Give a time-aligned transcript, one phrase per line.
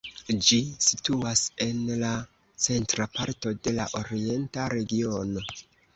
[0.45, 2.13] Ĝi situas en la
[2.65, 5.45] centra parto de la Orienta Regiono.